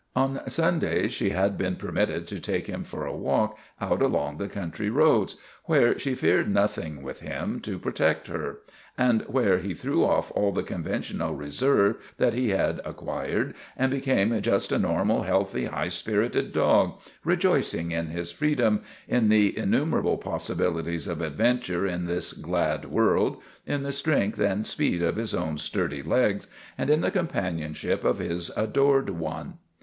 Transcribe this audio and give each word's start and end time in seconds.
On 0.15 0.41
Sundays 0.49 1.11
she 1.13 1.29
had 1.29 1.59
been 1.59 1.75
per 1.75 1.91
mitted 1.91 2.25
to 2.29 2.39
take 2.39 2.65
him 2.65 2.83
for 2.83 3.05
a 3.05 3.15
walk 3.15 3.55
out 3.79 4.01
along 4.01 4.37
the 4.37 4.47
country 4.49 4.89
roads 4.89 5.35
where 5.65 5.99
she 5.99 6.15
feared 6.15 6.51
nothing 6.51 7.03
with 7.03 7.19
him 7.19 7.59
to 7.59 7.77
protect 7.77 8.27
her, 8.27 8.61
and 8.97 9.21
where 9.27 9.59
he 9.59 9.75
threw 9.75 10.03
off 10.03 10.31
all 10.33 10.51
the 10.51 10.63
conventional 10.63 11.35
re 11.35 11.51
serve 11.51 12.15
that 12.17 12.33
he 12.33 12.49
had 12.49 12.81
acquired 12.83 13.53
and 13.77 13.91
became 13.91 14.41
just 14.41 14.71
a 14.71 14.79
normal, 14.79 15.21
healthy, 15.21 15.65
high 15.65 15.87
spirited 15.89 16.51
dog, 16.51 16.99
rejoicing 17.23 17.91
in 17.91 18.07
his 18.07 18.31
freedom, 18.31 18.81
in 19.07 19.29
the 19.29 19.55
innumerable 19.55 20.17
possibilities 20.17 21.07
of 21.07 21.21
adventure 21.21 21.85
in 21.85 22.05
this 22.07 22.33
glad 22.33 22.85
world, 22.85 23.37
in 23.67 23.83
the 23.83 23.91
strength 23.91 24.39
and 24.39 24.65
speed 24.65 25.03
of 25.03 25.15
his 25.17 25.35
own 25.35 25.59
sturdy 25.59 26.01
legs, 26.01 26.47
and 26.75 26.89
in 26.89 27.01
the 27.01 27.11
companionship 27.11 28.03
of 28.03 28.17
his 28.17 28.49
adored 28.57 29.11
one. 29.11 29.59